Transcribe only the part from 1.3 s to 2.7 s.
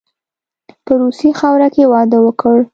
خاوره کې واده وکړ.